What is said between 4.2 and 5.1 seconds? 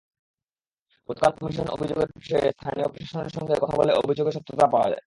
সত্যতা পায়।